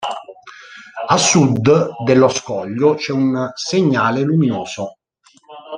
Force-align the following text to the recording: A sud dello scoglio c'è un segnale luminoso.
A 1.09 1.15
sud 1.19 1.61
dello 2.03 2.27
scoglio 2.27 2.95
c'è 2.95 3.11
un 3.11 3.51
segnale 3.53 4.21
luminoso. 4.21 4.97